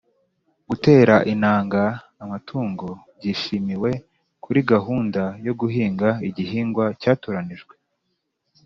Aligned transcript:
gutera 0.69 1.15
intanga 1.31 1.83
amatungo 2.23 2.87
byishimiwe 3.17 3.89
kuri 4.43 4.59
gahunda 4.71 5.23
yo 5.45 5.53
guhinga 5.59 6.09
igihingwa 6.29 6.85
cyatoranijwe 7.01 7.73